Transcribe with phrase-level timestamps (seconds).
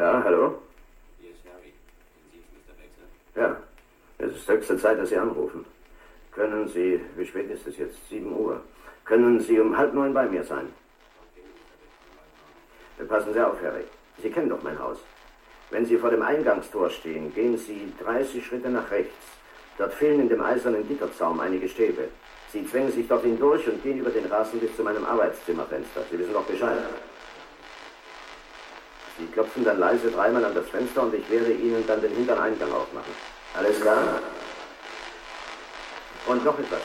[0.00, 0.54] Ja, hallo?
[1.20, 1.74] Hier ist Harry.
[2.14, 2.72] Sind Sie Mr.
[2.80, 3.04] Baxter?
[3.38, 3.56] Ja,
[4.16, 5.66] es ist höchste Zeit, dass Sie anrufen.
[6.32, 8.08] Können Sie, wie spät ist es jetzt?
[8.08, 8.62] 7 Uhr.
[9.04, 10.72] Können Sie um halb neun bei mir sein?
[13.06, 13.84] Passen Sie auf, Harry.
[14.22, 14.96] Sie kennen doch mein Haus.
[15.68, 19.12] Wenn Sie vor dem Eingangstor stehen, gehen Sie 30 Schritte nach rechts.
[19.76, 22.08] Dort fehlen in dem eisernen Gitterzaum einige Stäbe.
[22.54, 26.04] Sie zwängen sich dort hindurch und gehen über den Rasen bis zu meinem Arbeitszimmerfenster.
[26.10, 26.78] Sie wissen doch Bescheid.
[29.20, 32.40] Sie klopfen dann leise dreimal an das Fenster und ich werde Ihnen dann den hinteren
[32.40, 33.12] Eingang aufmachen.
[33.54, 34.00] Alles klar?
[36.26, 36.80] Und noch etwas.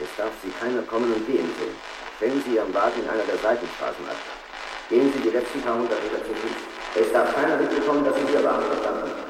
[0.00, 1.76] Es darf Sie keiner kommen und gehen sehen.
[2.16, 4.16] Stellen Sie Ihren Wagen in einer der Seitenstraßen ab.
[4.88, 7.04] Gehen Sie die letzten paar hundert Meter zu Fuß.
[7.06, 8.64] Es darf keiner mitbekommen, dass Sie hier waren.
[8.64, 9.29] Verstanden?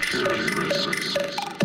[0.00, 1.57] Security risks.